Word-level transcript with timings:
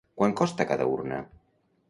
Quant 0.21 0.33
costa 0.39 0.65
cada 0.71 0.89
urna? 0.95 1.21